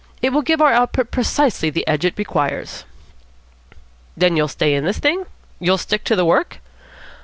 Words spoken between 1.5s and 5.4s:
the edge it requires." "Then you'll stay in this thing?